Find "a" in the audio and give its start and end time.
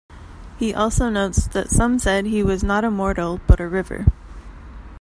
2.83-2.89, 3.59-3.67